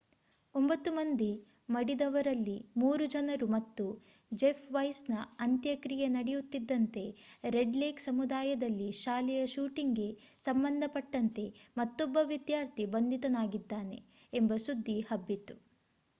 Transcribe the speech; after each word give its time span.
9 0.55 0.91
ಮಂದಿ 0.93 1.27
ಮಡಿದವರಲ್ಲಿ 1.69 2.55
3 2.83 3.07
ಜನರು 3.07 3.47
ಮತ್ತು 3.47 3.83
ಜೆಫ್ 4.31 4.63
ವೈಸ್ 4.71 5.01
ನ 5.09 5.15
ಅಂತ್ಯಕ್ರಿಯೆ 5.39 6.07
ನಡೆಯುತ್ತಿದ್ದಂತೆ 6.15 7.03
ರೆಡ್ 7.47 7.75
ಲೇಕ್ 7.75 7.99
ಸಮುದಾಯದಲ್ಲಿ 7.99 8.89
ಶಾಲೆಯ 9.01 9.43
ಶೂಟಿಂಗ್ 9.47 9.95
ಗೆ 9.95 10.09
ಸಂಬಂಧಪಟ್ಟಂತೆ 10.41 11.45
ಮತ್ತೊಬ್ಬ 11.77 12.17
ವಿದ್ಯಾರ್ಥಿ 12.29 12.85
ಬಂಧಿತನಾಗಿದ್ದಾನೆ 12.95 13.99
ಎಂಬ 14.33 14.53
ಸುದ್ದಿ 14.65 14.97
ಹಬ್ಬಿತು 15.11 15.57